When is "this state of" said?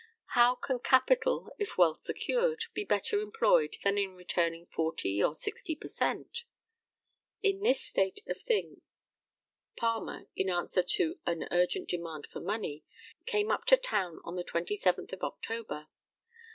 7.61-8.41